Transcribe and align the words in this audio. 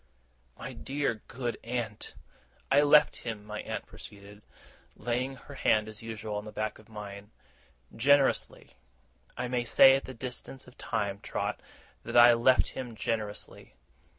'My 0.57 0.73
dear, 0.73 1.21
good 1.27 1.59
aunt!' 1.63 2.15
'I 2.71 2.81
left 2.81 3.17
him,' 3.17 3.45
my 3.45 3.61
aunt 3.61 3.85
proceeded, 3.85 4.41
laying 4.95 5.35
her 5.35 5.53
hand 5.53 5.87
as 5.87 6.01
usual 6.01 6.37
on 6.37 6.45
the 6.45 6.51
back 6.51 6.79
of 6.79 6.89
mine, 6.89 7.29
'generously. 7.95 8.77
I 9.37 9.47
may 9.47 9.63
say 9.63 9.93
at 9.95 10.05
this 10.05 10.17
distance 10.17 10.65
of 10.67 10.75
time, 10.79 11.19
Trot, 11.21 11.59
that 12.03 12.17
I 12.17 12.33
left 12.33 12.69
him 12.69 12.95
generously. 12.95 13.75